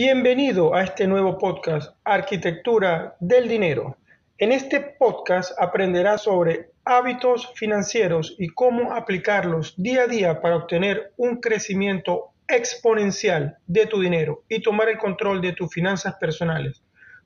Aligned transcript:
Bienvenido 0.00 0.76
a 0.76 0.84
este 0.84 1.08
nuevo 1.08 1.38
podcast, 1.38 1.92
Arquitectura 2.04 3.16
del 3.18 3.48
Dinero. 3.48 3.96
En 4.38 4.52
este 4.52 4.78
podcast 4.78 5.60
aprenderás 5.60 6.22
sobre 6.22 6.70
hábitos 6.84 7.52
financieros 7.56 8.36
y 8.38 8.46
cómo 8.46 8.92
aplicarlos 8.92 9.74
día 9.76 10.02
a 10.02 10.06
día 10.06 10.40
para 10.40 10.54
obtener 10.54 11.14
un 11.16 11.40
crecimiento 11.40 12.26
exponencial 12.46 13.56
de 13.66 13.86
tu 13.86 14.00
dinero 14.00 14.44
y 14.48 14.62
tomar 14.62 14.88
el 14.88 14.98
control 14.98 15.40
de 15.40 15.54
tus 15.54 15.74
finanzas 15.74 16.14
personales. 16.14 16.80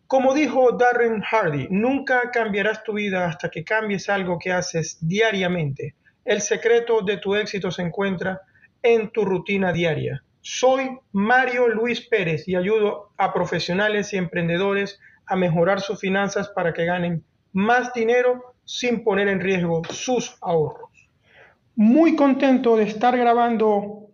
Como 0.06 0.32
dijo 0.32 0.72
Darren 0.72 1.20
Hardy, 1.20 1.66
nunca 1.68 2.30
cambiarás 2.30 2.82
tu 2.84 2.94
vida 2.94 3.26
hasta 3.26 3.50
que 3.50 3.64
cambies 3.64 4.08
algo 4.08 4.38
que 4.38 4.50
haces 4.50 4.96
diariamente. 5.06 5.94
El 6.24 6.40
secreto 6.40 7.02
de 7.02 7.18
tu 7.18 7.34
éxito 7.34 7.70
se 7.70 7.82
encuentra 7.82 8.40
en 8.82 9.10
tu 9.10 9.26
rutina 9.26 9.74
diaria. 9.74 10.24
Soy 10.44 10.98
Mario 11.12 11.68
Luis 11.68 12.00
Pérez 12.00 12.48
y 12.48 12.56
ayudo 12.56 13.12
a 13.16 13.32
profesionales 13.32 14.12
y 14.12 14.16
emprendedores 14.16 14.98
a 15.26 15.36
mejorar 15.36 15.80
sus 15.80 16.00
finanzas 16.00 16.48
para 16.48 16.72
que 16.72 16.84
ganen 16.84 17.24
más 17.52 17.94
dinero 17.94 18.56
sin 18.64 19.04
poner 19.04 19.28
en 19.28 19.40
riesgo 19.40 19.82
sus 19.88 20.36
ahorros. 20.40 20.90
Muy 21.76 22.16
contento 22.16 22.76
de 22.76 22.82
estar 22.84 23.16
grabando 23.16 24.08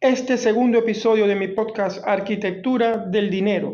este 0.00 0.36
segundo 0.36 0.78
episodio 0.78 1.26
de 1.26 1.34
mi 1.34 1.48
podcast 1.48 2.06
Arquitectura 2.06 2.98
del 2.98 3.28
Dinero. 3.28 3.72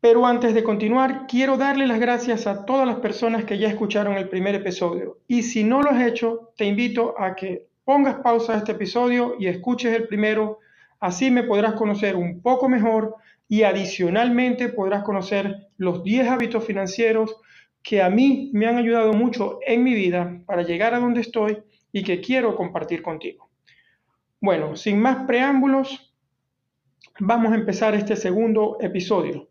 Pero 0.00 0.26
antes 0.26 0.52
de 0.52 0.64
continuar, 0.64 1.26
quiero 1.28 1.56
darle 1.56 1.86
las 1.86 2.00
gracias 2.00 2.48
a 2.48 2.64
todas 2.64 2.88
las 2.88 2.96
personas 2.96 3.44
que 3.44 3.56
ya 3.56 3.68
escucharon 3.68 4.16
el 4.16 4.28
primer 4.28 4.56
episodio. 4.56 5.20
Y 5.28 5.44
si 5.44 5.62
no 5.62 5.80
lo 5.80 5.90
has 5.90 6.04
hecho, 6.04 6.52
te 6.56 6.64
invito 6.64 7.14
a 7.18 7.36
que 7.36 7.68
pongas 7.84 8.16
pausa 8.16 8.54
a 8.54 8.58
este 8.58 8.72
episodio 8.72 9.36
y 9.38 9.46
escuches 9.46 9.94
el 9.94 10.08
primero, 10.08 10.60
así 11.00 11.30
me 11.30 11.42
podrás 11.42 11.74
conocer 11.74 12.16
un 12.16 12.40
poco 12.40 12.68
mejor 12.68 13.16
y 13.48 13.62
adicionalmente 13.62 14.68
podrás 14.68 15.04
conocer 15.04 15.68
los 15.76 16.02
10 16.02 16.28
hábitos 16.28 16.64
financieros 16.64 17.36
que 17.82 18.02
a 18.02 18.08
mí 18.08 18.50
me 18.54 18.66
han 18.66 18.78
ayudado 18.78 19.12
mucho 19.12 19.58
en 19.66 19.82
mi 19.82 19.94
vida 19.94 20.40
para 20.46 20.62
llegar 20.62 20.94
a 20.94 21.00
donde 21.00 21.20
estoy 21.20 21.58
y 21.92 22.02
que 22.02 22.20
quiero 22.20 22.56
compartir 22.56 23.02
contigo. 23.02 23.50
Bueno, 24.40 24.76
sin 24.76 24.98
más 24.98 25.26
preámbulos, 25.26 26.14
vamos 27.20 27.52
a 27.52 27.56
empezar 27.56 27.94
este 27.94 28.16
segundo 28.16 28.78
episodio. 28.80 29.48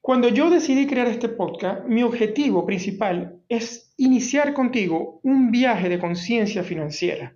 Cuando 0.00 0.28
yo 0.28 0.50
decidí 0.50 0.86
crear 0.86 1.06
este 1.06 1.28
podcast, 1.28 1.86
mi 1.86 2.02
objetivo 2.02 2.66
principal 2.66 3.40
es 3.48 3.94
iniciar 3.96 4.52
contigo 4.52 5.20
un 5.22 5.50
viaje 5.50 5.88
de 5.88 5.98
conciencia 5.98 6.62
financiera. 6.62 7.34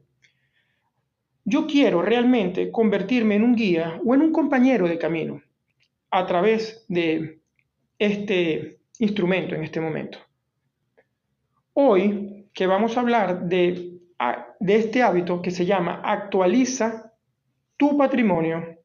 Yo 1.50 1.66
quiero 1.66 2.02
realmente 2.02 2.70
convertirme 2.70 3.36
en 3.36 3.42
un 3.42 3.56
guía 3.56 3.98
o 4.04 4.14
en 4.14 4.20
un 4.20 4.32
compañero 4.32 4.86
de 4.86 4.98
camino 4.98 5.40
a 6.10 6.26
través 6.26 6.84
de 6.88 7.40
este 7.98 8.80
instrumento 8.98 9.54
en 9.54 9.64
este 9.64 9.80
momento. 9.80 10.18
Hoy 11.72 12.50
que 12.52 12.66
vamos 12.66 12.98
a 12.98 13.00
hablar 13.00 13.48
de, 13.48 13.98
este 14.60 15.02
hábito 15.02 15.40
que 15.40 15.50
se 15.50 15.64
llama 15.64 16.02
actualiza 16.04 17.14
tu 17.78 17.96
patrimonio, 17.96 18.80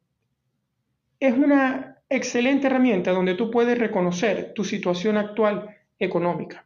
es 1.20 1.34
una 1.34 1.98
excelente 2.08 2.68
herramienta 2.68 3.12
donde 3.12 3.36
tú 3.36 3.52
puedes 3.52 3.78
reconocer 3.78 4.54
tu 4.54 4.64
situación 4.64 5.18
actual 5.18 5.68
económica. 6.00 6.66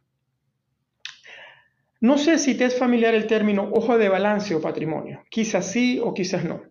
No 2.00 2.16
sé 2.16 2.38
si 2.38 2.56
te 2.56 2.64
es 2.64 2.78
familiar 2.78 3.12
el 3.12 3.26
término 3.26 3.70
hoja 3.72 3.98
de 3.98 4.08
balance 4.08 4.54
o 4.54 4.60
patrimonio. 4.60 5.24
Quizás 5.30 5.72
sí 5.72 5.98
o 6.00 6.14
quizás 6.14 6.44
no. 6.44 6.62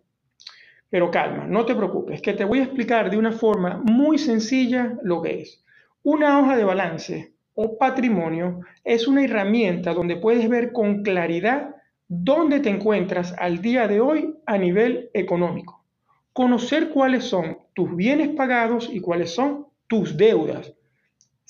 Pero 0.88 1.10
calma, 1.10 1.46
no 1.46 1.66
te 1.66 1.74
preocupes, 1.74 2.22
que 2.22 2.32
te 2.32 2.44
voy 2.44 2.60
a 2.60 2.62
explicar 2.64 3.10
de 3.10 3.18
una 3.18 3.32
forma 3.32 3.82
muy 3.84 4.16
sencilla 4.16 4.96
lo 5.02 5.20
que 5.20 5.42
es. 5.42 5.62
Una 6.02 6.40
hoja 6.40 6.56
de 6.56 6.64
balance 6.64 7.34
o 7.52 7.76
patrimonio 7.76 8.60
es 8.84 9.06
una 9.06 9.22
herramienta 9.22 9.92
donde 9.92 10.16
puedes 10.16 10.48
ver 10.48 10.72
con 10.72 11.02
claridad 11.02 11.74
dónde 12.06 12.60
te 12.60 12.70
encuentras 12.70 13.34
al 13.36 13.60
día 13.60 13.86
de 13.86 14.00
hoy 14.00 14.34
a 14.46 14.56
nivel 14.56 15.10
económico. 15.12 15.84
Conocer 16.32 16.88
cuáles 16.88 17.24
son 17.24 17.58
tus 17.74 17.94
bienes 17.94 18.30
pagados 18.30 18.88
y 18.90 19.00
cuáles 19.00 19.34
son 19.34 19.66
tus 19.88 20.16
deudas 20.16 20.77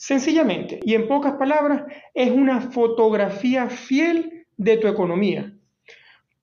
Sencillamente, 0.01 0.79
y 0.85 0.95
en 0.95 1.09
pocas 1.09 1.33
palabras, 1.33 1.83
es 2.15 2.31
una 2.31 2.61
fotografía 2.61 3.69
fiel 3.69 4.47
de 4.57 4.77
tu 4.77 4.87
economía. 4.87 5.53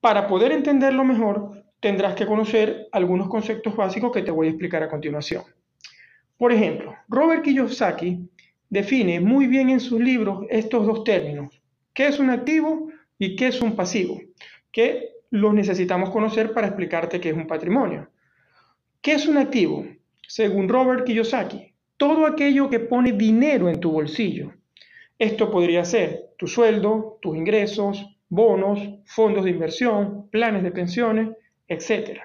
Para 0.02 0.28
poder 0.28 0.52
entenderlo 0.52 1.04
mejor, 1.04 1.64
tendrás 1.80 2.14
que 2.16 2.26
conocer 2.26 2.86
algunos 2.92 3.30
conceptos 3.30 3.74
básicos 3.74 4.12
que 4.12 4.20
te 4.20 4.30
voy 4.30 4.48
a 4.48 4.50
explicar 4.50 4.82
a 4.82 4.90
continuación. 4.90 5.42
Por 6.36 6.52
ejemplo, 6.52 6.94
Robert 7.08 7.42
Kiyosaki 7.42 8.28
define 8.68 9.20
muy 9.20 9.46
bien 9.46 9.70
en 9.70 9.80
sus 9.80 10.02
libros 10.02 10.44
estos 10.50 10.86
dos 10.86 11.02
términos, 11.02 11.58
qué 11.94 12.08
es 12.08 12.18
un 12.18 12.28
activo 12.28 12.90
y 13.18 13.36
qué 13.36 13.46
es 13.46 13.62
un 13.62 13.74
pasivo, 13.74 14.20
que 14.70 15.12
los 15.30 15.54
necesitamos 15.54 16.10
conocer 16.10 16.52
para 16.52 16.66
explicarte 16.66 17.22
qué 17.22 17.30
es 17.30 17.34
un 17.34 17.46
patrimonio. 17.46 18.10
¿Qué 19.00 19.12
es 19.12 19.26
un 19.26 19.38
activo? 19.38 19.86
Según 20.28 20.68
Robert 20.68 21.06
Kiyosaki, 21.06 21.72
todo 21.96 22.26
aquello 22.26 22.68
que 22.68 22.80
pone 22.80 23.12
dinero 23.12 23.68
en 23.68 23.80
tu 23.80 23.90
bolsillo. 23.90 24.52
Esto 25.18 25.50
podría 25.50 25.84
ser 25.84 26.30
tu 26.36 26.46
sueldo, 26.46 27.18
tus 27.22 27.36
ingresos, 27.36 28.04
bonos, 28.28 28.80
fondos 29.06 29.44
de 29.44 29.50
inversión, 29.50 30.28
planes 30.30 30.62
de 30.62 30.70
pensiones, 30.70 31.30
etc. 31.68 32.20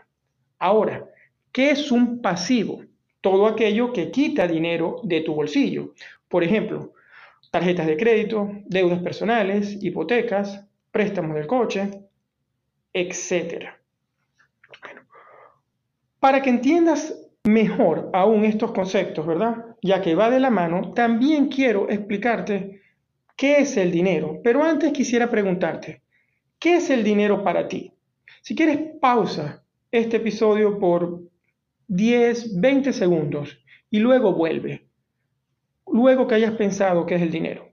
Ahora, 0.60 1.06
¿qué 1.52 1.72
es 1.72 1.92
un 1.92 2.22
pasivo? 2.22 2.84
Todo 3.22 3.48
aquello 3.48 3.94
que 3.94 4.12
quita 4.12 4.48
dinero 4.48 5.00
de 5.04 5.22
tu 5.22 5.34
bolsillo. 5.34 5.94
Por 6.28 6.44
ejemplo, 6.44 6.94
tarjetas 7.52 7.88
de 7.88 7.98
crédito, 7.98 8.50
deudas 8.66 9.00
personales, 9.00 9.78
hipotecas, 9.82 10.66
préstamos 10.92 11.36
del 11.36 11.48
coche, 11.48 11.90
etc. 12.94 13.70
para 16.20 16.42
que 16.42 16.50
entiendas 16.50 17.16
mejor 17.44 18.10
aún 18.14 18.46
estos 18.46 18.72
conceptos, 18.72 19.26
¿verdad? 19.26 19.76
Ya 19.82 20.02
que 20.02 20.16
va 20.16 20.30
de 20.30 20.40
la 20.40 20.50
mano, 20.50 20.94
también 20.94 21.48
quiero 21.48 21.90
explicarte 21.90 22.82
qué 23.36 23.60
es 23.60 23.78
el 23.78 23.92
dinero. 23.92 24.40
Pero 24.44 24.64
antes 24.64 24.94
quisiera 24.94 25.30
preguntarte, 25.30 26.04
¿qué 26.60 26.76
es 26.76 26.90
el 26.90 27.04
dinero 27.04 27.44
para 27.44 27.68
ti? 27.68 27.94
Si 28.42 28.56
quieres, 28.56 28.80
pausa 29.00 29.64
este 29.92 30.18
episodio 30.18 30.80
por 30.80 31.22
10, 31.88 32.60
20 32.60 32.94
segundos 32.94 33.60
y 33.90 34.00
luego 34.00 34.34
vuelve. 34.34 34.88
Luego 35.88 36.28
que 36.28 36.36
hayas 36.36 36.54
pensado 36.54 37.06
qué 37.06 37.16
es 37.16 37.22
el 37.22 37.32
dinero. 37.32 37.70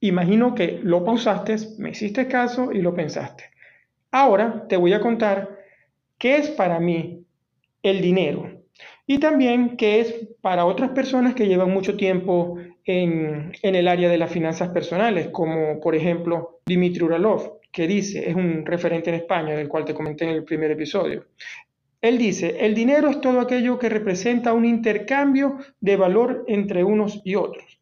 Imagino 0.00 0.54
que 0.54 0.80
lo 0.82 1.04
pausaste, 1.04 1.56
me 1.78 1.90
hiciste 1.90 2.26
caso 2.26 2.72
y 2.72 2.80
lo 2.82 2.94
pensaste. 2.94 3.44
Ahora 4.10 4.66
te 4.68 4.76
voy 4.76 4.92
a 4.92 5.00
contar 5.00 5.58
qué 6.18 6.36
es 6.36 6.50
para 6.50 6.80
mí 6.80 7.26
el 7.90 8.00
dinero. 8.00 8.58
Y 9.06 9.18
también 9.18 9.76
que 9.76 10.00
es 10.00 10.28
para 10.42 10.66
otras 10.66 10.90
personas 10.90 11.34
que 11.34 11.48
llevan 11.48 11.72
mucho 11.72 11.96
tiempo 11.96 12.58
en, 12.84 13.52
el 13.62 13.88
área 13.88 14.08
de 14.08 14.18
las 14.18 14.30
finanzas 14.30 14.68
personales, 14.68 15.28
como 15.28 15.80
por 15.80 15.94
ejemplo 15.94 16.60
Dimitri 16.66 17.04
Uralov, 17.04 17.60
que 17.72 17.86
dice, 17.86 18.28
es 18.28 18.34
un 18.34 18.64
referente 18.66 19.10
en 19.10 19.16
España, 19.16 19.54
del 19.54 19.68
cual 19.68 19.84
te 19.84 19.94
comenté 19.94 20.24
en 20.24 20.30
el 20.30 20.44
primer 20.44 20.70
episodio. 20.70 21.26
Él 22.00 22.18
dice, 22.18 22.58
el 22.60 22.74
dinero 22.74 23.08
es 23.08 23.20
todo 23.20 23.40
aquello 23.40 23.78
que 23.78 23.88
representa 23.88 24.52
un 24.52 24.64
intercambio 24.64 25.58
de 25.80 25.96
valor 25.96 26.44
entre 26.46 26.84
unos 26.84 27.20
y 27.24 27.34
otros. 27.34 27.80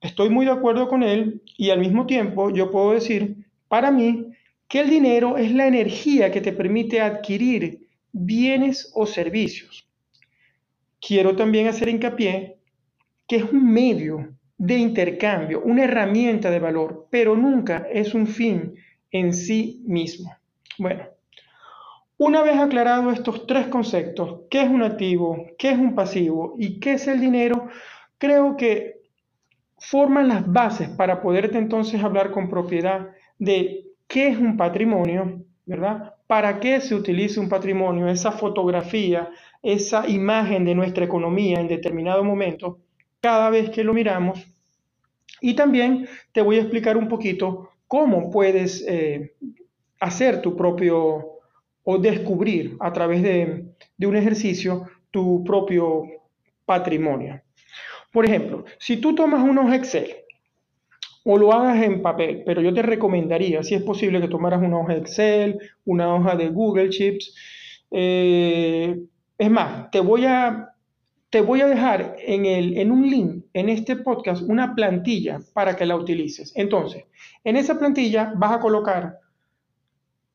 Estoy 0.00 0.28
muy 0.28 0.46
de 0.46 0.52
acuerdo 0.52 0.88
con 0.88 1.02
él 1.02 1.42
y 1.56 1.70
al 1.70 1.80
mismo 1.80 2.06
tiempo 2.06 2.50
yo 2.50 2.70
puedo 2.70 2.92
decir, 2.92 3.36
para 3.68 3.90
mí, 3.90 4.32
que 4.68 4.80
el 4.80 4.90
dinero 4.90 5.36
es 5.38 5.52
la 5.52 5.66
energía 5.66 6.30
que 6.30 6.40
te 6.40 6.52
permite 6.52 7.00
adquirir 7.00 7.85
bienes 8.18 8.90
o 8.94 9.06
servicios. 9.06 9.88
Quiero 11.00 11.36
también 11.36 11.68
hacer 11.68 11.88
hincapié 11.88 12.58
que 13.28 13.36
es 13.36 13.44
un 13.44 13.72
medio 13.72 14.36
de 14.56 14.78
intercambio, 14.78 15.60
una 15.62 15.84
herramienta 15.84 16.50
de 16.50 16.58
valor, 16.58 17.08
pero 17.10 17.36
nunca 17.36 17.86
es 17.92 18.14
un 18.14 18.26
fin 18.26 18.74
en 19.10 19.34
sí 19.34 19.82
mismo. 19.86 20.34
Bueno, 20.78 21.04
una 22.16 22.42
vez 22.42 22.56
aclarado 22.58 23.10
estos 23.10 23.46
tres 23.46 23.66
conceptos, 23.66 24.42
qué 24.50 24.62
es 24.62 24.68
un 24.68 24.82
activo, 24.82 25.46
qué 25.58 25.70
es 25.70 25.78
un 25.78 25.94
pasivo 25.94 26.54
y 26.58 26.80
qué 26.80 26.94
es 26.94 27.06
el 27.08 27.20
dinero, 27.20 27.68
creo 28.16 28.56
que 28.56 29.02
forman 29.78 30.28
las 30.28 30.50
bases 30.50 30.88
para 30.88 31.20
poderte 31.20 31.58
entonces 31.58 32.02
hablar 32.02 32.30
con 32.30 32.48
propiedad 32.48 33.10
de 33.38 33.84
qué 34.06 34.28
es 34.28 34.38
un 34.38 34.56
patrimonio, 34.56 35.42
¿verdad? 35.66 36.15
¿Para 36.26 36.58
qué 36.58 36.80
se 36.80 36.94
utiliza 36.94 37.40
un 37.40 37.48
patrimonio, 37.48 38.08
esa 38.08 38.32
fotografía, 38.32 39.30
esa 39.62 40.08
imagen 40.08 40.64
de 40.64 40.74
nuestra 40.74 41.04
economía 41.04 41.60
en 41.60 41.68
determinado 41.68 42.24
momento, 42.24 42.80
cada 43.20 43.48
vez 43.50 43.70
que 43.70 43.84
lo 43.84 43.94
miramos? 43.94 44.46
Y 45.40 45.54
también 45.54 46.08
te 46.32 46.42
voy 46.42 46.56
a 46.56 46.62
explicar 46.62 46.96
un 46.96 47.08
poquito 47.08 47.70
cómo 47.86 48.30
puedes 48.30 48.84
eh, 48.88 49.34
hacer 50.00 50.42
tu 50.42 50.56
propio 50.56 51.36
o 51.84 51.98
descubrir 51.98 52.76
a 52.80 52.92
través 52.92 53.22
de, 53.22 53.64
de 53.96 54.06
un 54.06 54.16
ejercicio 54.16 54.88
tu 55.12 55.44
propio 55.44 56.04
patrimonio. 56.64 57.40
Por 58.12 58.24
ejemplo, 58.24 58.64
si 58.78 58.96
tú 58.96 59.14
tomas 59.14 59.42
unos 59.42 59.72
Excel 59.72 60.25
o 61.28 61.36
lo 61.36 61.52
hagas 61.52 61.82
en 61.82 62.02
papel, 62.02 62.44
pero 62.46 62.62
yo 62.62 62.72
te 62.72 62.82
recomendaría, 62.82 63.60
si 63.64 63.74
es 63.74 63.82
posible, 63.82 64.20
que 64.20 64.28
tomaras 64.28 64.62
una 64.62 64.78
hoja 64.78 64.92
de 64.92 65.00
Excel, 65.00 65.58
una 65.84 66.14
hoja 66.14 66.36
de 66.36 66.50
Google 66.50 66.88
Sheets. 66.88 67.34
Eh, 67.90 68.96
es 69.36 69.50
más, 69.50 69.90
te 69.90 69.98
voy 69.98 70.24
a, 70.24 70.68
te 71.28 71.40
voy 71.40 71.62
a 71.62 71.66
dejar 71.66 72.14
en, 72.20 72.46
el, 72.46 72.78
en 72.78 72.92
un 72.92 73.10
link 73.10 73.44
en 73.52 73.68
este 73.68 73.96
podcast 73.96 74.40
una 74.42 74.76
plantilla 74.76 75.40
para 75.52 75.74
que 75.74 75.84
la 75.84 75.96
utilices. 75.96 76.52
Entonces, 76.54 77.06
en 77.42 77.56
esa 77.56 77.76
plantilla 77.76 78.32
vas 78.36 78.52
a 78.52 78.60
colocar 78.60 79.18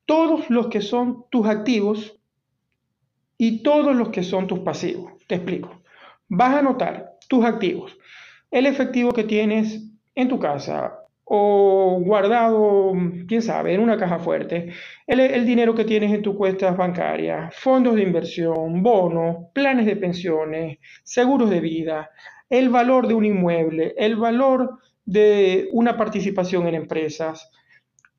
todos 0.04 0.50
los 0.50 0.66
que 0.66 0.82
son 0.82 1.24
tus 1.30 1.46
activos 1.46 2.20
y 3.38 3.62
todos 3.62 3.96
los 3.96 4.10
que 4.10 4.22
son 4.22 4.46
tus 4.46 4.58
pasivos. 4.58 5.14
Te 5.26 5.36
explico. 5.36 5.70
Vas 6.28 6.54
a 6.54 6.58
anotar 6.58 7.12
tus 7.30 7.46
activos, 7.46 7.96
el 8.50 8.66
efectivo 8.66 9.12
que 9.12 9.24
tienes 9.24 9.91
en 10.14 10.28
tu 10.28 10.38
casa 10.38 10.98
o 11.24 12.00
guardado, 12.04 12.92
quién 13.26 13.42
sabe, 13.42 13.72
en 13.74 13.80
una 13.80 13.96
caja 13.96 14.18
fuerte, 14.18 14.72
el, 15.06 15.46
dinero 15.46 15.74
que 15.74 15.84
tienes 15.84 16.12
en 16.12 16.20
tus 16.20 16.36
cuentas 16.36 16.76
bancarias, 16.76 17.54
fondos 17.54 17.94
de 17.94 18.02
inversión, 18.02 18.82
bonos, 18.82 19.46
planes 19.54 19.86
de 19.86 19.96
pensiones, 19.96 20.78
seguros 21.04 21.48
de 21.48 21.60
vida, 21.60 22.10
el 22.50 22.68
valor 22.68 23.08
de 23.08 23.14
un 23.14 23.24
inmueble, 23.24 23.94
el 23.96 24.16
valor 24.16 24.78
de 25.04 25.68
una 25.72 25.96
participación 25.96 26.66
en 26.66 26.74
empresas, 26.74 27.50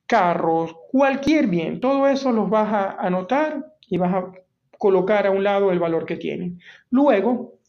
carros, 0.07 0.75
cualquier 0.92 1.48
bien, 1.48 1.80
todo 1.80 2.07
eso 2.07 2.31
los 2.31 2.50
vas 2.50 2.74
a 2.74 2.92
anotar 2.94 3.63
y 3.90 3.98
vas 3.98 4.13
a 4.13 4.31
colocar 4.78 5.28
a 5.28 5.31
un 5.31 5.44
lado 5.44 5.72
el 5.72 5.80
valor 5.80 6.06
que 6.06 6.18
tienen. 6.18 6.60
Luego, 6.90 7.60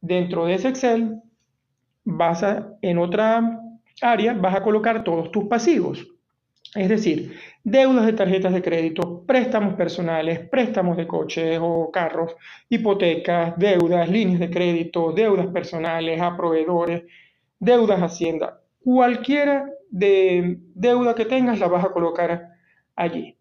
dentro 0.00 0.46
de 0.46 0.54
ese 0.54 0.68
Excel, 0.68 1.22
vas 2.04 2.42
a, 2.42 2.76
en 2.82 2.98
otra 2.98 3.60
área, 4.00 4.34
vas 4.34 4.54
a 4.54 4.62
colocar 4.62 5.04
todos 5.04 5.30
tus 5.30 5.44
pasivos. 5.44 6.06
Es 6.74 6.88
decir, 6.88 7.38
deudas 7.62 8.04
de 8.04 8.14
tarjetas 8.14 8.52
de 8.52 8.62
crédito, 8.62 9.24
préstamos 9.26 9.74
personales, 9.74 10.40
préstamos 10.48 10.96
de 10.96 11.06
coches 11.06 11.58
o 11.62 11.90
carros, 11.92 12.34
hipotecas, 12.68 13.56
deudas, 13.56 14.08
líneas 14.08 14.40
de 14.40 14.50
crédito, 14.50 15.12
deudas 15.12 15.46
personales 15.48 16.20
a 16.20 16.36
proveedores, 16.36 17.04
deudas 17.60 18.02
hacienda. 18.02 18.60
Cualquiera 18.82 19.70
de 19.88 20.58
deuda 20.74 21.14
que 21.14 21.26
tengas 21.26 21.60
la 21.60 21.68
vas 21.68 21.84
a 21.84 21.92
colocar 21.92 22.48
allí. 22.96 23.36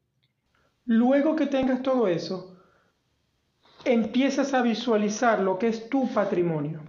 Luego 0.86 1.36
que 1.36 1.48
tengas 1.48 1.82
todo 1.82 2.08
eso, 2.08 2.56
empiezas 3.84 4.54
a 4.54 4.62
visualizar 4.62 5.40
lo 5.40 5.58
que 5.58 5.70
es 5.70 5.90
tu 5.90 6.08
patrimonio 6.14 6.82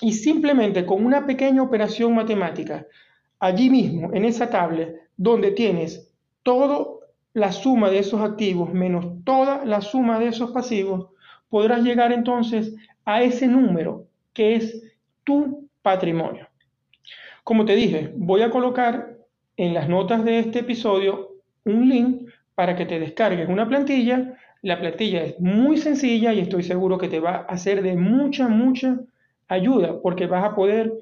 y 0.00 0.12
simplemente 0.12 0.86
con 0.86 1.04
una 1.04 1.26
pequeña 1.26 1.62
operación 1.62 2.14
matemática, 2.14 2.86
allí 3.38 3.70
mismo, 3.70 4.10
en 4.12 4.24
esa 4.24 4.48
tabla, 4.50 4.88
donde 5.16 5.52
tienes 5.52 6.12
toda 6.42 6.86
la 7.32 7.52
suma 7.52 7.90
de 7.90 7.98
esos 7.98 8.20
activos 8.20 8.72
menos 8.72 9.22
toda 9.24 9.64
la 9.64 9.80
suma 9.80 10.18
de 10.18 10.28
esos 10.28 10.50
pasivos, 10.50 11.10
podrás 11.48 11.82
llegar 11.82 12.12
entonces 12.12 12.74
a 13.04 13.22
ese 13.22 13.46
número 13.46 14.06
que 14.32 14.56
es 14.56 14.82
tu 15.24 15.68
patrimonio. 15.82 16.48
Como 17.44 17.64
te 17.64 17.74
dije, 17.74 18.12
voy 18.16 18.42
a 18.42 18.50
colocar 18.50 19.16
en 19.56 19.74
las 19.74 19.88
notas 19.88 20.24
de 20.24 20.38
este 20.38 20.60
episodio 20.60 21.32
un 21.64 21.88
link 21.88 22.28
para 22.54 22.76
que 22.76 22.86
te 22.86 22.98
descargues 22.98 23.48
una 23.48 23.68
plantilla. 23.68 24.36
La 24.62 24.78
plantilla 24.78 25.22
es 25.22 25.40
muy 25.40 25.76
sencilla 25.78 26.32
y 26.32 26.40
estoy 26.40 26.62
seguro 26.62 26.98
que 26.98 27.08
te 27.08 27.20
va 27.20 27.36
a 27.36 27.40
hacer 27.42 27.82
de 27.82 27.96
mucha, 27.96 28.48
mucha 28.48 28.98
ayuda 29.50 30.00
porque 30.00 30.26
vas 30.26 30.44
a 30.44 30.54
poder 30.54 30.92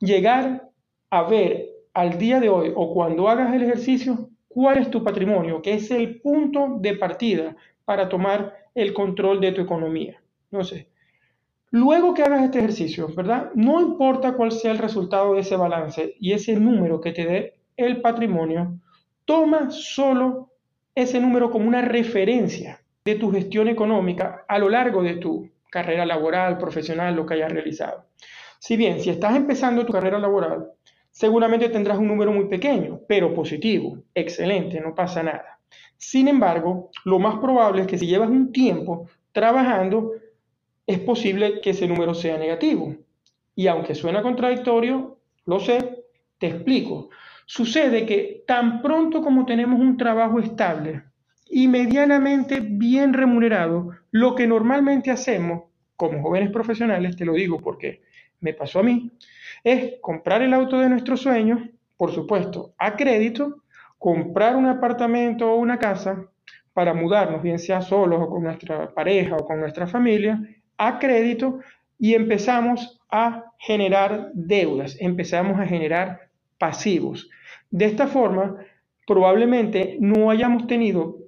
llegar 0.00 0.68
a 1.10 1.22
ver 1.22 1.68
al 1.92 2.18
día 2.18 2.40
de 2.40 2.48
hoy 2.48 2.72
o 2.74 2.94
cuando 2.94 3.28
hagas 3.28 3.54
el 3.54 3.62
ejercicio 3.62 4.30
cuál 4.48 4.78
es 4.78 4.90
tu 4.90 5.04
patrimonio, 5.04 5.60
que 5.60 5.74
es 5.74 5.90
el 5.90 6.20
punto 6.20 6.78
de 6.80 6.96
partida 6.96 7.56
para 7.84 8.08
tomar 8.08 8.54
el 8.74 8.92
control 8.94 9.40
de 9.40 9.52
tu 9.52 9.60
economía. 9.60 10.20
No 10.50 10.64
sé. 10.64 10.88
Luego 11.70 12.14
que 12.14 12.22
hagas 12.22 12.42
este 12.42 12.58
ejercicio, 12.58 13.08
¿verdad? 13.14 13.50
No 13.54 13.80
importa 13.80 14.32
cuál 14.32 14.50
sea 14.50 14.72
el 14.72 14.78
resultado 14.78 15.34
de 15.34 15.40
ese 15.40 15.56
balance 15.56 16.14
y 16.18 16.32
ese 16.32 16.56
número 16.58 17.00
que 17.00 17.12
te 17.12 17.26
dé 17.26 17.54
el 17.76 18.00
patrimonio, 18.00 18.80
toma 19.24 19.70
solo 19.70 20.50
ese 20.94 21.20
número 21.20 21.50
como 21.50 21.68
una 21.68 21.82
referencia 21.82 22.80
de 23.04 23.14
tu 23.14 23.30
gestión 23.30 23.68
económica 23.68 24.44
a 24.48 24.58
lo 24.58 24.68
largo 24.68 25.02
de 25.02 25.16
tu 25.16 25.48
carrera 25.70 26.04
laboral, 26.04 26.58
profesional, 26.58 27.14
lo 27.14 27.24
que 27.24 27.34
hayas 27.34 27.52
realizado. 27.52 28.06
Si 28.58 28.76
bien, 28.76 29.00
si 29.00 29.10
estás 29.10 29.36
empezando 29.36 29.86
tu 29.86 29.92
carrera 29.92 30.18
laboral, 30.18 30.68
seguramente 31.10 31.68
tendrás 31.68 31.98
un 31.98 32.08
número 32.08 32.32
muy 32.32 32.46
pequeño, 32.46 33.00
pero 33.08 33.34
positivo, 33.34 33.98
excelente, 34.14 34.80
no 34.80 34.94
pasa 34.94 35.22
nada. 35.22 35.58
Sin 35.96 36.28
embargo, 36.28 36.90
lo 37.04 37.18
más 37.18 37.38
probable 37.38 37.82
es 37.82 37.86
que 37.86 37.98
si 37.98 38.06
llevas 38.06 38.30
un 38.30 38.52
tiempo 38.52 39.08
trabajando, 39.32 40.12
es 40.86 40.98
posible 40.98 41.60
que 41.60 41.70
ese 41.70 41.86
número 41.86 42.14
sea 42.14 42.36
negativo. 42.36 42.96
Y 43.54 43.66
aunque 43.66 43.94
suena 43.94 44.22
contradictorio, 44.22 45.18
lo 45.44 45.60
sé, 45.60 46.04
te 46.38 46.48
explico. 46.48 47.10
Sucede 47.46 48.06
que 48.06 48.44
tan 48.46 48.80
pronto 48.80 49.22
como 49.22 49.44
tenemos 49.44 49.78
un 49.80 49.96
trabajo 49.96 50.40
estable, 50.40 51.02
y 51.50 51.66
medianamente 51.66 52.60
bien 52.60 53.12
remunerado, 53.12 53.90
lo 54.12 54.34
que 54.36 54.46
normalmente 54.46 55.10
hacemos 55.10 55.64
como 55.96 56.22
jóvenes 56.22 56.50
profesionales, 56.50 57.16
te 57.16 57.24
lo 57.24 57.34
digo 57.34 57.58
porque 57.58 58.02
me 58.40 58.54
pasó 58.54 58.78
a 58.78 58.82
mí, 58.84 59.10
es 59.64 59.94
comprar 60.00 60.42
el 60.42 60.54
auto 60.54 60.78
de 60.78 60.88
nuestros 60.88 61.20
sueños, 61.20 61.60
por 61.96 62.12
supuesto, 62.12 62.72
a 62.78 62.96
crédito, 62.96 63.64
comprar 63.98 64.56
un 64.56 64.66
apartamento 64.66 65.50
o 65.50 65.56
una 65.56 65.78
casa 65.78 66.24
para 66.72 66.94
mudarnos, 66.94 67.42
bien 67.42 67.58
sea 67.58 67.82
solos 67.82 68.20
o 68.22 68.30
con 68.30 68.44
nuestra 68.44 68.94
pareja 68.94 69.36
o 69.36 69.44
con 69.44 69.60
nuestra 69.60 69.86
familia, 69.86 70.40
a 70.78 70.98
crédito 70.98 71.58
y 71.98 72.14
empezamos 72.14 73.00
a 73.10 73.52
generar 73.58 74.30
deudas, 74.32 74.96
empezamos 75.00 75.60
a 75.60 75.66
generar 75.66 76.30
pasivos. 76.58 77.28
De 77.70 77.84
esta 77.84 78.06
forma, 78.06 78.56
probablemente 79.06 79.98
no 80.00 80.30
hayamos 80.30 80.66
tenido 80.66 81.19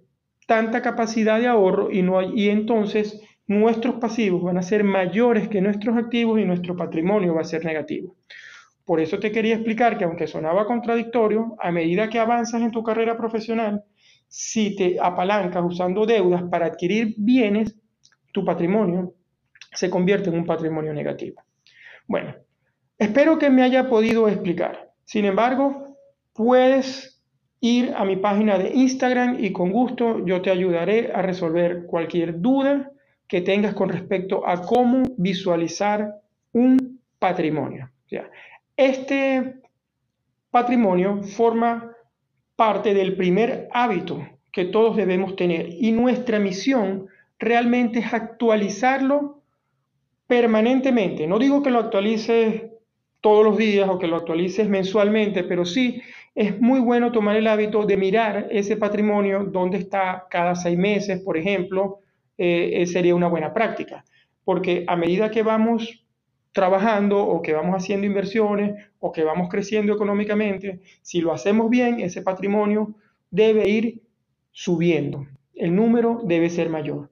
tanta 0.47 0.83
capacidad 0.83 1.41
de 1.41 1.49
ahorro 1.49 1.91
y, 1.91 2.03
no 2.03 2.23
y 2.23 2.49
entonces 2.49 3.21
nuestros 3.47 3.97
pasivos 3.97 4.43
van 4.43 4.59
a 4.59 4.63
ser 4.63 4.85
mayores 4.85 5.49
que 5.49 5.61
nuestros 5.61 5.97
activos 5.97 6.41
y 6.41 6.45
nuestro 6.45 6.77
patrimonio 6.77 7.35
va 7.35 7.43
a 7.43 7.45
ser 7.45 7.65
negativo. 7.65 8.17
Por 8.85 9.01
eso 9.01 9.19
te 9.19 9.31
quería 9.31 9.55
explicar 9.55 9.97
que 9.97 10.05
aunque 10.05 10.27
sonaba 10.27 10.67
contradictorio, 10.67 11.57
a 11.61 11.71
medida 11.71 12.09
que 12.09 12.19
avanzas 12.19 12.63
en 12.63 12.71
tu 12.71 12.83
carrera 12.83 13.17
profesional, 13.17 13.85
si 14.27 14.75
te 14.75 14.99
apalancas 15.01 15.63
usando 15.65 16.07
deudas 16.07 16.43
para 16.51 16.67
adquirir 16.67 17.15
bienes, 17.19 17.77
tu 18.33 18.45
patrimonio 18.45 19.15
se 19.73 19.91
convierte 19.91 20.31
en 20.31 20.37
un 20.37 20.47
patrimonio 20.47 20.93
negativo. 20.93 21.43
Bueno, 22.09 22.35
espero 22.99 23.39
que 23.39 23.51
me 23.51 23.63
haya 23.63 23.89
podido 23.89 24.29
explicar. 24.29 24.91
Sin 25.05 25.25
embargo, 25.25 25.97
puedes 26.33 27.22
ir 27.63 27.95
a 27.97 28.05
mi 28.05 28.17
página 28.17 28.59
de 28.59 28.71
Instagram 28.75 29.37
y 29.39 29.53
con 29.53 29.71
gusto 29.71 30.27
yo 30.27 30.43
te 30.43 30.51
ayudaré 30.51 31.13
a 31.15 31.23
resolver 31.23 31.87
cualquier 31.87 32.41
duda 32.41 32.91
que 33.29 33.41
tengas 33.41 33.73
con 33.73 33.89
respecto 33.89 34.47
a 34.47 34.63
cómo 34.63 35.05
visualizar 35.17 36.17
un 36.53 37.01
patrimonio. 37.21 37.89
Este 38.77 39.61
patrimonio 40.51 41.23
forma 41.23 41.93
parte 42.57 42.95
del 42.95 43.17
primer 43.17 43.69
hábito 43.73 44.27
que 44.51 44.65
todos 44.65 44.97
debemos 44.97 45.37
tener 45.37 45.69
y 45.71 45.93
nuestra 45.93 46.41
misión 46.41 47.07
realmente 47.39 48.01
es 48.01 48.13
actualizarlo 48.13 49.41
permanentemente. 50.27 51.29
No 51.29 51.39
digo 51.39 51.63
que 51.63 51.71
lo 51.71 51.79
actualices 51.79 52.63
todos 53.21 53.45
los 53.45 53.57
días 53.57 53.89
o 53.89 54.01
que 54.01 54.09
lo 54.09 54.17
actualices 54.17 54.69
mensualmente, 54.69 55.45
pero 55.45 55.65
sí 55.65 56.03
es 56.35 56.61
muy 56.61 56.81
bueno 56.81 57.13
tomar 57.13 57.37
el 57.37 57.47
hábito 57.47 57.85
de 57.85 57.97
mirar 57.97 58.49
ese 58.51 58.77
patrimonio, 58.77 59.45
dónde 59.45 59.79
está 59.79 60.27
cada 60.31 60.55
seis 60.55 60.79
meses, 60.79 61.21
por 61.21 61.37
ejemplo, 61.37 62.01
eh, 62.39 62.83
eh, 62.83 62.87
sería 62.87 63.15
una 63.15 63.29
buena 63.29 63.53
práctica, 63.53 64.05
porque 64.45 64.85
a 64.87 64.97
medida 64.97 65.31
que 65.31 65.43
vamos 65.43 66.05
trabajando 66.53 67.23
o 67.25 67.43
que 67.43 67.53
vamos 67.53 67.77
haciendo 67.77 68.07
inversiones 68.07 68.89
o 68.99 69.13
que 69.13 69.25
vamos 69.25 69.49
creciendo 69.51 69.93
económicamente, 69.93 70.81
si 71.03 71.21
lo 71.21 71.33
hacemos 71.33 71.69
bien, 71.71 72.01
ese 72.01 72.23
patrimonio 72.23 72.95
debe 73.31 73.69
ir 73.69 74.03
subiendo, 74.51 75.27
el 75.55 75.75
número 75.75 76.21
debe 76.25 76.51
ser 76.51 76.69
mayor. 76.69 77.11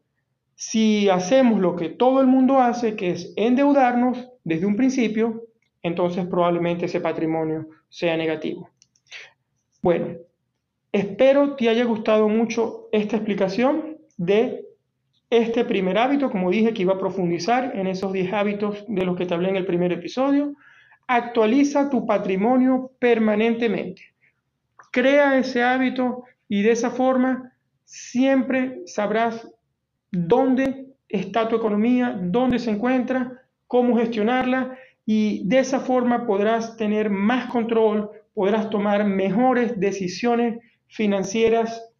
Si 0.54 1.08
hacemos 1.08 1.58
lo 1.58 1.74
que 1.74 1.88
todo 1.88 2.20
el 2.20 2.26
mundo 2.26 2.60
hace, 2.60 2.96
que 2.96 3.10
es 3.10 3.32
endeudarnos 3.36 4.28
desde 4.44 4.66
un 4.66 4.76
principio, 4.76 5.44
entonces 5.82 6.26
probablemente 6.26 6.84
ese 6.84 7.00
patrimonio 7.00 7.68
sea 7.88 8.16
negativo. 8.16 8.68
Bueno, 9.82 10.16
espero 10.92 11.56
te 11.56 11.68
haya 11.68 11.84
gustado 11.84 12.28
mucho 12.28 12.88
esta 12.92 13.16
explicación 13.16 13.96
de 14.18 14.66
este 15.30 15.64
primer 15.64 15.96
hábito, 15.96 16.30
como 16.30 16.50
dije 16.50 16.75
que 16.75 16.82
iba 16.82 16.94
a 16.94 16.99
profundizar 16.99 17.72
en 17.75 17.87
esos 17.87 18.12
10 18.12 18.32
hábitos 18.32 18.84
de 18.88 19.04
los 19.04 19.16
que 19.16 19.26
te 19.26 19.32
hablé 19.32 19.49
en 19.49 19.56
el 19.56 19.64
primer 19.64 19.92
episodio. 19.92 20.54
Actualiza 21.06 21.88
tu 21.88 22.04
patrimonio 22.04 22.92
permanentemente. 22.99 24.02
Crea 24.90 25.38
ese 25.38 25.62
hábito 25.62 26.25
y 26.49 26.62
de 26.62 26.72
esa 26.72 26.90
forma 26.90 27.52
siempre 27.84 28.82
sabrás 28.87 29.49
dónde 30.10 30.87
está 31.08 31.49
tu 31.49 31.56
economía, 31.56 32.18
dónde 32.20 32.58
se 32.58 32.70
encuentra, 32.70 33.40
cómo 33.66 33.96
gestionarla 33.96 34.76
y 35.06 35.49
de 35.49 35.60
esa 35.60 35.80
forma 35.80 36.26
podrás 36.26 36.76
tener 36.76 37.08
más 37.08 37.46
control, 37.46 38.10
podrás 38.34 38.70
tomar 38.70 39.04
mejores 39.04 39.78
decisiones 39.78 40.58
financieras 40.88 41.90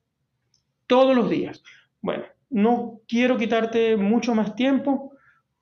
todos 0.87 1.15
los 1.15 1.31
días. 1.31 1.63
Bueno, 2.01 2.25
no 2.51 3.01
quiero 3.07 3.37
quitarte 3.37 3.97
mucho 3.97 4.35
más 4.35 4.55
tiempo. 4.55 5.13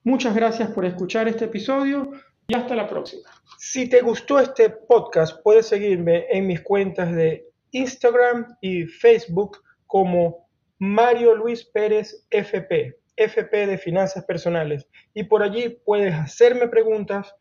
Muchas 0.05 0.35
gracias 0.35 0.71
por 0.71 0.87
escuchar 0.87 1.29
este 1.29 1.45
episodio 1.47 2.13
y 2.47 2.55
hasta 2.55 2.75
la 2.75 2.89
próxima. 2.89 3.29
Si 3.59 3.89
te 3.89 4.01
gustó 4.01 4.39
este 4.39 4.71
podcast, 4.71 5.43
puedes 5.43 5.67
seguirme 5.67 6.27
en 6.31 6.47
mis 6.47 6.63
cuentas 6.63 7.15
de 7.15 7.47
Instagram 7.73 8.57
y 8.61 8.85
Facebook 8.85 9.59
como 9.87 10.49
Mario 10.79 11.35
Luis 11.35 11.65
Pérez 11.65 12.27
FP, 12.31 12.97
FP 13.17 13.67
de 13.67 13.79
Finanzas 13.79 14.25
Personales. 14.25 14.87
Y 15.13 15.25
por 15.25 15.43
allí 15.43 15.79
puedes 15.85 16.15
hacerme 16.15 16.69
preguntas. 16.69 17.35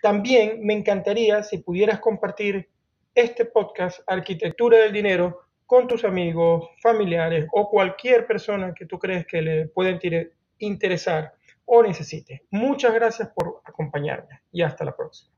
También 0.00 0.60
me 0.62 0.74
encantaría 0.74 1.42
si 1.42 1.58
pudieras 1.58 2.00
compartir 2.00 2.68
este 3.14 3.44
podcast 3.44 4.00
Arquitectura 4.06 4.78
del 4.78 4.92
Dinero 4.92 5.40
con 5.66 5.88
tus 5.88 6.04
amigos, 6.04 6.68
familiares 6.80 7.46
o 7.52 7.68
cualquier 7.68 8.26
persona 8.26 8.72
que 8.74 8.86
tú 8.86 8.98
crees 8.98 9.26
que 9.26 9.42
le 9.42 9.66
pueda 9.66 9.98
interesar 10.58 11.34
o 11.64 11.82
necesite. 11.82 12.46
Muchas 12.50 12.94
gracias 12.94 13.28
por 13.34 13.60
acompañarme 13.64 14.40
y 14.52 14.62
hasta 14.62 14.84
la 14.84 14.96
próxima. 14.96 15.32